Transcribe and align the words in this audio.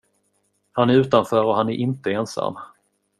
Han 0.71 0.89
är 0.89 0.93
utanför 0.93 1.43
och 1.45 1.55
han 1.55 1.69
är 1.69 1.73
inte 1.73 2.11
ensam. 2.11 2.57